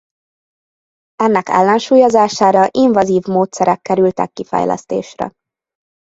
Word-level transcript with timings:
Ennek 1.15 1.49
ellensúlyozására 1.49 2.67
invazív 2.71 3.23
módszerek 3.25 3.81
kerültek 3.81 4.31
kifejlesztésre. 4.31 5.33